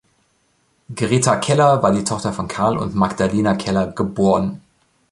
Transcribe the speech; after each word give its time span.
Greta 0.95 1.35
Keller 1.35 1.83
war 1.83 1.91
die 1.91 2.03
Tochter 2.03 2.33
von 2.33 2.47
Karl 2.47 2.75
und 2.75 2.95
Magdalena 2.95 3.53
Keller, 3.53 3.85
geb. 3.85 4.17